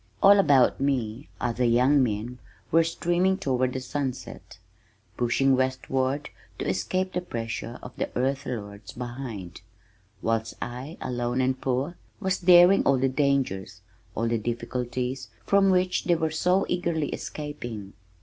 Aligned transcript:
All 0.23 0.39
about 0.39 0.81
me 0.81 1.29
other 1.39 1.63
young 1.63 2.01
men 2.01 2.39
were 2.71 2.83
streaming 2.83 3.37
toward 3.37 3.73
the 3.73 3.79
sunset, 3.79 4.57
pushing 5.15 5.55
westward 5.55 6.31
to 6.57 6.67
escape 6.67 7.13
the 7.13 7.21
pressure 7.21 7.77
of 7.83 7.95
the 7.97 8.09
earth 8.17 8.47
lords 8.47 8.93
behind, 8.93 9.61
whilst 10.23 10.55
I 10.59 10.97
alone 11.01 11.39
and 11.39 11.61
poor, 11.61 11.97
was 12.19 12.39
daring 12.39 12.81
all 12.83 12.97
the 12.97 13.09
dangers, 13.09 13.81
all 14.15 14.27
the 14.27 14.39
difficulties 14.39 15.27
from 15.45 15.69
which 15.69 16.05
they 16.05 16.15
were 16.15 16.31
so 16.31 16.65
eagerly 16.67 17.09
escaping. 17.09 17.93